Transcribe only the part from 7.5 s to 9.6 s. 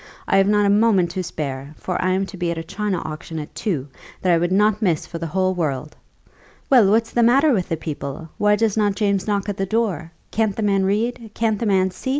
with the people? Why does not James knock at